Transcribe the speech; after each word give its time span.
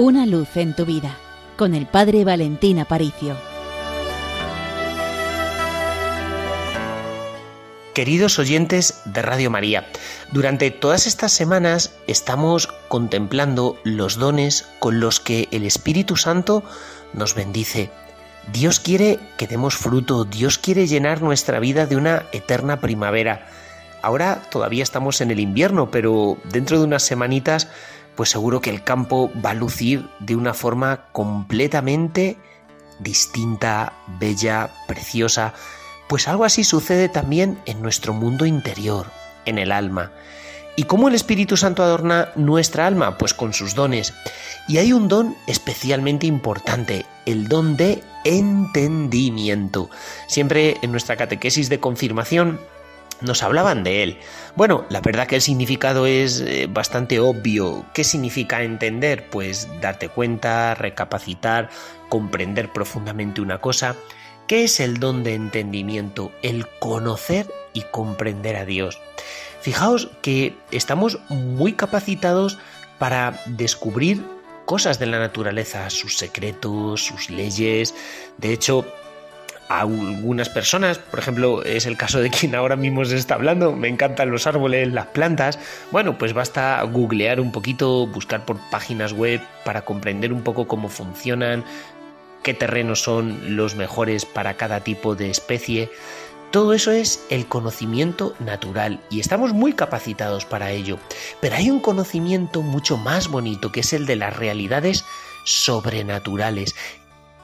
Una 0.00 0.26
luz 0.26 0.56
en 0.56 0.76
tu 0.76 0.86
vida 0.86 1.16
con 1.56 1.74
el 1.74 1.86
Padre 1.86 2.24
Valentín 2.24 2.78
Aparicio. 2.78 3.36
Queridos 7.94 8.38
oyentes 8.38 9.02
de 9.06 9.22
Radio 9.22 9.50
María, 9.50 9.88
durante 10.30 10.70
todas 10.70 11.08
estas 11.08 11.32
semanas 11.32 11.96
estamos 12.06 12.68
contemplando 12.86 13.76
los 13.82 14.18
dones 14.18 14.68
con 14.78 15.00
los 15.00 15.18
que 15.18 15.48
el 15.50 15.64
Espíritu 15.64 16.14
Santo 16.14 16.62
nos 17.12 17.34
bendice. 17.34 17.90
Dios 18.52 18.78
quiere 18.78 19.18
que 19.36 19.48
demos 19.48 19.74
fruto, 19.74 20.24
Dios 20.24 20.58
quiere 20.58 20.86
llenar 20.86 21.22
nuestra 21.22 21.58
vida 21.58 21.86
de 21.86 21.96
una 21.96 22.26
eterna 22.30 22.78
primavera. 22.78 23.48
Ahora 24.00 24.42
todavía 24.48 24.84
estamos 24.84 25.20
en 25.20 25.32
el 25.32 25.40
invierno, 25.40 25.90
pero 25.90 26.38
dentro 26.44 26.78
de 26.78 26.84
unas 26.84 27.02
semanitas 27.02 27.66
pues 28.18 28.30
seguro 28.30 28.60
que 28.60 28.70
el 28.70 28.82
campo 28.82 29.30
va 29.46 29.50
a 29.50 29.54
lucir 29.54 30.08
de 30.18 30.34
una 30.34 30.52
forma 30.52 31.04
completamente 31.12 32.36
distinta, 32.98 33.92
bella, 34.18 34.70
preciosa, 34.88 35.54
pues 36.08 36.26
algo 36.26 36.44
así 36.44 36.64
sucede 36.64 37.08
también 37.08 37.60
en 37.64 37.80
nuestro 37.80 38.14
mundo 38.14 38.44
interior, 38.44 39.06
en 39.44 39.56
el 39.56 39.70
alma. 39.70 40.10
¿Y 40.74 40.82
cómo 40.82 41.06
el 41.06 41.14
Espíritu 41.14 41.56
Santo 41.56 41.84
adorna 41.84 42.30
nuestra 42.34 42.88
alma? 42.88 43.18
Pues 43.18 43.34
con 43.34 43.52
sus 43.52 43.76
dones. 43.76 44.12
Y 44.66 44.78
hay 44.78 44.92
un 44.92 45.06
don 45.06 45.36
especialmente 45.46 46.26
importante, 46.26 47.06
el 47.24 47.46
don 47.46 47.76
de 47.76 48.02
entendimiento. 48.24 49.90
Siempre 50.26 50.78
en 50.82 50.90
nuestra 50.90 51.16
catequesis 51.16 51.68
de 51.68 51.78
confirmación 51.78 52.58
nos 53.20 53.42
hablaban 53.42 53.84
de 53.84 54.02
él. 54.02 54.18
Bueno, 54.56 54.84
la 54.88 55.00
verdad 55.00 55.26
que 55.26 55.36
el 55.36 55.42
significado 55.42 56.06
es 56.06 56.40
eh, 56.40 56.68
bastante 56.70 57.20
obvio. 57.20 57.84
¿Qué 57.94 58.04
significa 58.04 58.62
entender? 58.62 59.28
Pues 59.30 59.68
darte 59.80 60.08
cuenta, 60.08 60.74
recapacitar, 60.74 61.70
comprender 62.08 62.72
profundamente 62.72 63.40
una 63.40 63.58
cosa. 63.58 63.96
¿Qué 64.46 64.64
es 64.64 64.80
el 64.80 64.98
don 64.98 65.24
de 65.24 65.34
entendimiento? 65.34 66.32
El 66.42 66.66
conocer 66.78 67.52
y 67.72 67.82
comprender 67.82 68.56
a 68.56 68.64
Dios. 68.64 69.00
Fijaos 69.60 70.10
que 70.22 70.56
estamos 70.70 71.18
muy 71.28 71.74
capacitados 71.74 72.58
para 72.98 73.40
descubrir 73.46 74.22
cosas 74.64 74.98
de 74.98 75.06
la 75.06 75.18
naturaleza, 75.18 75.90
sus 75.90 76.18
secretos, 76.18 77.04
sus 77.04 77.30
leyes. 77.30 77.94
De 78.38 78.52
hecho, 78.52 78.86
algunas 79.68 80.48
personas, 80.48 80.98
por 80.98 81.18
ejemplo, 81.18 81.62
es 81.62 81.86
el 81.86 81.96
caso 81.96 82.20
de 82.20 82.30
quien 82.30 82.54
ahora 82.54 82.76
mismo 82.76 83.04
se 83.04 83.16
está 83.16 83.34
hablando, 83.34 83.72
me 83.72 83.88
encantan 83.88 84.30
los 84.30 84.46
árboles, 84.46 84.92
las 84.92 85.06
plantas, 85.06 85.58
bueno, 85.90 86.18
pues 86.18 86.32
basta 86.32 86.82
googlear 86.82 87.40
un 87.40 87.52
poquito, 87.52 88.06
buscar 88.06 88.44
por 88.44 88.58
páginas 88.70 89.12
web 89.12 89.40
para 89.64 89.82
comprender 89.82 90.32
un 90.32 90.42
poco 90.42 90.66
cómo 90.66 90.88
funcionan, 90.88 91.64
qué 92.42 92.54
terrenos 92.54 93.02
son 93.02 93.56
los 93.56 93.74
mejores 93.74 94.24
para 94.24 94.54
cada 94.54 94.80
tipo 94.80 95.14
de 95.14 95.30
especie. 95.30 95.90
Todo 96.50 96.72
eso 96.72 96.92
es 96.92 97.26
el 97.28 97.46
conocimiento 97.46 98.34
natural 98.38 99.00
y 99.10 99.20
estamos 99.20 99.52
muy 99.52 99.74
capacitados 99.74 100.46
para 100.46 100.70
ello. 100.70 100.98
Pero 101.42 101.56
hay 101.56 101.70
un 101.70 101.80
conocimiento 101.80 102.62
mucho 102.62 102.96
más 102.96 103.28
bonito 103.28 103.70
que 103.70 103.80
es 103.80 103.92
el 103.92 104.06
de 104.06 104.16
las 104.16 104.34
realidades 104.34 105.04
sobrenaturales. 105.44 106.74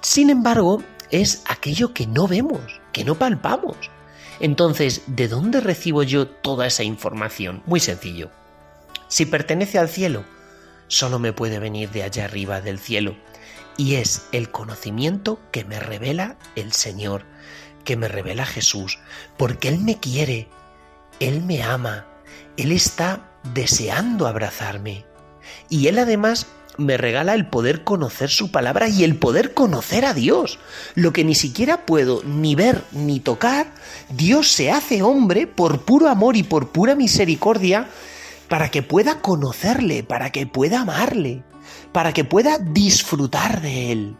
Sin 0.00 0.30
embargo, 0.30 0.82
es 1.10 1.42
aquello 1.46 1.92
que 1.94 2.06
no 2.06 2.26
vemos, 2.26 2.80
que 2.92 3.04
no 3.04 3.16
palpamos. 3.16 3.76
Entonces, 4.40 5.02
¿de 5.06 5.28
dónde 5.28 5.60
recibo 5.60 6.02
yo 6.02 6.28
toda 6.28 6.66
esa 6.66 6.82
información? 6.82 7.62
Muy 7.66 7.80
sencillo. 7.80 8.30
Si 9.08 9.24
pertenece 9.24 9.78
al 9.78 9.88
cielo, 9.88 10.24
solo 10.88 11.18
me 11.18 11.32
puede 11.32 11.58
venir 11.58 11.90
de 11.90 12.02
allá 12.02 12.24
arriba 12.24 12.60
del 12.60 12.78
cielo. 12.78 13.16
Y 13.76 13.96
es 13.96 14.26
el 14.32 14.50
conocimiento 14.50 15.38
que 15.52 15.64
me 15.64 15.80
revela 15.80 16.36
el 16.54 16.72
Señor, 16.72 17.24
que 17.84 17.96
me 17.96 18.08
revela 18.08 18.46
Jesús, 18.46 18.98
porque 19.36 19.68
Él 19.68 19.78
me 19.80 19.98
quiere, 19.98 20.48
Él 21.20 21.42
me 21.42 21.62
ama, 21.62 22.06
Él 22.56 22.72
está 22.72 23.30
deseando 23.54 24.26
abrazarme. 24.26 25.04
Y 25.68 25.88
Él 25.88 25.98
además 25.98 26.46
me 26.78 26.96
regala 26.96 27.34
el 27.34 27.46
poder 27.46 27.84
conocer 27.84 28.30
su 28.30 28.50
palabra 28.50 28.88
y 28.88 29.04
el 29.04 29.16
poder 29.16 29.54
conocer 29.54 30.04
a 30.04 30.14
Dios. 30.14 30.58
Lo 30.94 31.12
que 31.12 31.24
ni 31.24 31.34
siquiera 31.34 31.86
puedo 31.86 32.22
ni 32.24 32.54
ver 32.54 32.84
ni 32.92 33.20
tocar, 33.20 33.72
Dios 34.10 34.50
se 34.50 34.70
hace 34.70 35.02
hombre 35.02 35.46
por 35.46 35.82
puro 35.82 36.08
amor 36.08 36.36
y 36.36 36.42
por 36.42 36.70
pura 36.70 36.94
misericordia 36.94 37.88
para 38.48 38.70
que 38.70 38.82
pueda 38.82 39.20
conocerle, 39.20 40.02
para 40.02 40.30
que 40.30 40.46
pueda 40.46 40.80
amarle, 40.80 41.42
para 41.92 42.12
que 42.12 42.24
pueda 42.24 42.58
disfrutar 42.58 43.60
de 43.60 43.92
él. 43.92 44.16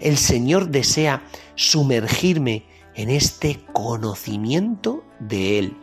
El 0.00 0.16
Señor 0.16 0.68
desea 0.68 1.22
sumergirme 1.56 2.64
en 2.94 3.10
este 3.10 3.60
conocimiento 3.72 5.04
de 5.18 5.58
Él. 5.58 5.76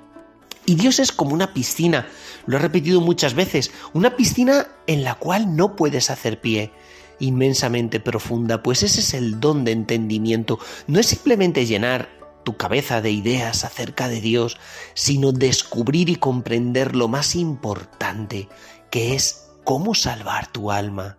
Y 0.70 0.76
Dios 0.76 1.00
es 1.00 1.14
como 1.14 1.34
una 1.34 1.54
piscina, 1.54 2.08
lo 2.46 2.58
he 2.58 2.60
repetido 2.60 3.00
muchas 3.00 3.36
veces, 3.36 3.72
una 3.94 4.18
piscina 4.18 4.68
en 4.86 5.06
la 5.06 5.16
cual 5.16 5.56
no 5.56 5.78
puedes 5.78 6.10
hacer 6.10 6.42
pie, 6.42 6.74
inmensamente 7.20 8.02
profunda, 8.02 8.62
pues 8.62 8.84
ese 8.84 9.00
es 9.00 9.14
el 9.14 9.40
don 9.40 9.64
de 9.64 9.72
entendimiento, 9.72 10.60
no 10.88 11.00
es 11.00 11.06
simplemente 11.06 11.66
llenar 11.66 12.10
tu 12.44 12.58
cabeza 12.58 13.02
de 13.02 13.12
ideas 13.12 13.64
acerca 13.64 14.10
de 14.10 14.20
Dios, 14.20 14.58
sino 14.94 15.32
descubrir 15.32 16.10
y 16.10 16.18
comprender 16.18 16.98
lo 16.98 17.08
más 17.08 17.38
importante, 17.38 18.50
que 18.92 19.16
es 19.16 19.48
cómo 19.64 19.96
salvar 19.96 20.52
tu 20.52 20.70
alma. 20.70 21.18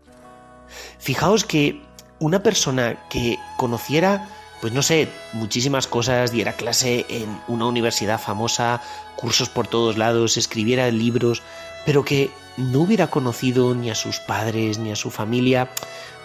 Fijaos 0.99 1.45
que 1.45 1.83
una 2.19 2.43
persona 2.43 3.09
que 3.09 3.39
conociera 3.57 4.29
pues 4.61 4.73
no 4.73 4.83
sé, 4.83 5.09
muchísimas 5.33 5.87
cosas, 5.87 6.33
diera 6.33 6.55
clase 6.55 7.07
en 7.09 7.41
una 7.47 7.67
universidad 7.67 8.21
famosa, 8.21 8.83
cursos 9.17 9.49
por 9.49 9.67
todos 9.67 9.97
lados, 9.97 10.37
escribiera 10.37 10.91
libros, 10.91 11.43
pero 11.87 12.05
que 12.05 12.31
no 12.57 12.81
hubiera 12.81 13.07
conocido 13.07 13.75
ni 13.75 13.91
a 13.91 13.95
sus 13.95 14.19
padres 14.19 14.79
ni 14.79 14.91
a 14.91 14.97
su 14.97 15.11
familia, 15.11 15.71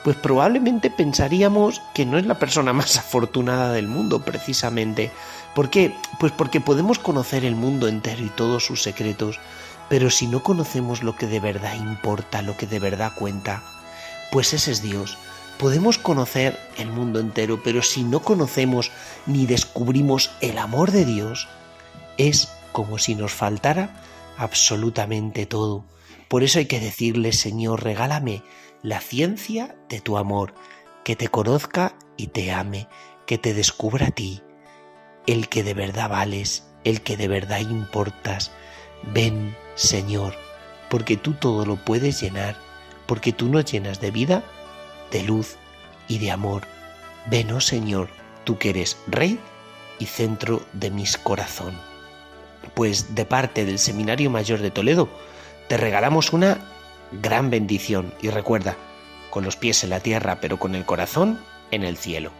pues 0.04 0.18
probablemente 0.18 0.90
pensaríamos 0.90 1.82
que 1.94 2.06
no 2.06 2.18
es 2.18 2.26
la 2.26 2.40
persona 2.40 2.74
más 2.74 2.98
afortunada 2.98 3.72
del 3.72 3.88
mundo, 3.88 4.24
precisamente. 4.24 5.12
¿Por 5.54 5.70
qué? 5.70 5.96
Pues 6.20 6.32
porque 6.32 6.60
podemos 6.60 7.00
conocer 7.00 7.46
el 7.46 7.56
mundo 7.56 7.88
entero 7.88 8.24
y 8.24 8.30
todos 8.30 8.66
sus 8.66 8.82
secretos, 8.82 9.40
pero 9.90 10.10
si 10.10 10.28
no 10.28 10.42
conocemos 10.42 11.04
lo 11.04 11.16
que 11.16 11.28
de 11.28 11.40
verdad 11.40 11.76
importa, 11.76 12.42
lo 12.42 12.58
que 12.58 12.66
de 12.66 12.80
verdad 12.80 13.14
cuenta, 13.16 13.64
pues 14.32 14.54
ese 14.54 14.72
es 14.72 14.82
Dios 14.82 15.18
Podemos 15.58 15.98
conocer 15.98 16.60
el 16.78 16.90
mundo 16.90 17.20
entero, 17.20 17.62
pero 17.64 17.82
si 17.82 18.04
no 18.04 18.22
conocemos 18.22 18.92
ni 19.26 19.46
descubrimos 19.46 20.32
el 20.42 20.58
amor 20.58 20.92
de 20.92 21.06
Dios, 21.06 21.48
es 22.18 22.50
como 22.72 22.98
si 22.98 23.16
nos 23.16 23.32
faltara 23.32 24.04
absolutamente 24.38 25.46
todo. 25.46 25.86
Por 26.28 26.44
eso 26.44 26.60
hay 26.60 26.66
que 26.66 26.80
decirle, 26.80 27.32
Señor, 27.32 27.84
regálame 27.84 28.44
la 28.82 29.00
ciencia 29.00 29.76
de 29.90 30.02
tu 30.02 30.18
amor, 30.18 30.54
que 31.04 31.16
te 31.16 31.28
conozca 31.28 31.96
y 32.18 32.28
te 32.28 32.52
ame, 32.52 32.88
que 33.26 33.38
te 33.38 33.54
descubra 33.54 34.08
a 34.08 34.12
ti, 34.12 34.42
el 35.28 35.48
que 35.48 35.64
de 35.64 35.74
verdad 35.74 36.10
vales, 36.10 36.68
el 36.84 37.02
que 37.02 37.16
de 37.16 37.28
verdad 37.28 37.60
importas. 37.60 38.52
Ven, 39.14 39.56
Señor, 39.76 40.36
porque 40.90 41.16
tú 41.16 41.34
todo 41.34 41.66
lo 41.66 41.76
puedes 41.78 42.20
llenar, 42.22 42.58
porque 43.06 43.32
tú 43.32 43.48
nos 43.50 43.66
llenas 43.66 44.02
de 44.02 44.12
vida 44.12 44.44
de 45.14 45.24
luz 45.24 45.56
y 46.10 46.20
de 46.20 46.32
amor. 46.32 46.64
Ven, 47.28 47.52
oh 47.52 47.62
Señor, 47.62 48.10
tú 48.44 48.58
que 48.58 48.72
eres 48.72 48.98
Rey 49.08 49.40
y 50.00 50.08
centro 50.08 50.62
de 50.74 50.92
mis 50.92 51.18
corazón. 51.18 51.74
Pues 52.74 53.16
de 53.16 53.26
parte 53.26 53.64
del 53.64 53.80
Seminario 53.80 54.30
Mayor 54.30 54.60
de 54.60 54.72
Toledo, 54.72 55.08
te 55.70 55.78
regalamos 55.78 56.34
una 56.34 56.58
gran 57.22 57.50
bendición 57.50 58.14
y 58.22 58.30
recuerda, 58.30 58.76
con 59.30 59.46
los 59.46 59.56
pies 59.56 59.84
en 59.84 59.92
la 59.92 60.00
tierra 60.00 60.40
pero 60.42 60.58
con 60.58 60.76
el 60.76 60.86
corazón 60.86 61.40
en 61.72 61.84
el 61.84 61.96
cielo. 61.96 62.32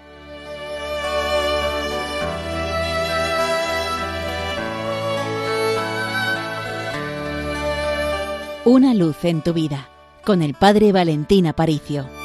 Una 8.66 8.94
luz 8.94 9.26
en 9.26 9.42
tu 9.42 9.54
vida, 9.54 9.90
con 10.24 10.42
el 10.42 10.54
Padre 10.54 10.94
Valentín 10.94 11.48
Aparicio. 11.48 12.23